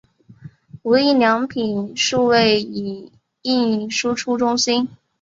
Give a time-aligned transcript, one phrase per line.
[0.81, 3.11] 无印良品数位影
[3.43, 4.89] 印输出中心